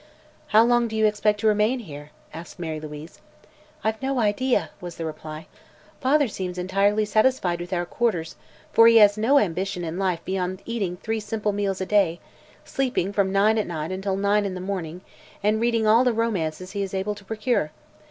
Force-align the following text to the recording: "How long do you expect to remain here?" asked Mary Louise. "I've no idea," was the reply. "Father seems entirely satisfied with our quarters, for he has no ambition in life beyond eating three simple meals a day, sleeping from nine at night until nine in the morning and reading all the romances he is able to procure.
"How 0.47 0.63
long 0.63 0.87
do 0.87 0.95
you 0.95 1.05
expect 1.05 1.41
to 1.41 1.47
remain 1.47 1.77
here?" 1.81 2.09
asked 2.33 2.57
Mary 2.57 2.79
Louise. 2.79 3.21
"I've 3.83 4.01
no 4.01 4.17
idea," 4.19 4.71
was 4.81 4.95
the 4.95 5.05
reply. 5.05 5.45
"Father 5.99 6.27
seems 6.27 6.57
entirely 6.57 7.05
satisfied 7.05 7.61
with 7.61 7.71
our 7.71 7.85
quarters, 7.85 8.35
for 8.73 8.87
he 8.87 8.97
has 8.97 9.15
no 9.15 9.37
ambition 9.37 9.83
in 9.83 9.99
life 9.99 10.25
beyond 10.25 10.63
eating 10.65 10.97
three 10.97 11.19
simple 11.19 11.51
meals 11.51 11.81
a 11.81 11.85
day, 11.85 12.19
sleeping 12.65 13.13
from 13.13 13.31
nine 13.31 13.59
at 13.59 13.67
night 13.67 13.91
until 13.91 14.15
nine 14.17 14.43
in 14.43 14.55
the 14.55 14.59
morning 14.59 15.01
and 15.43 15.61
reading 15.61 15.85
all 15.85 16.03
the 16.03 16.13
romances 16.13 16.71
he 16.71 16.81
is 16.81 16.95
able 16.95 17.13
to 17.13 17.23
procure. 17.23 17.69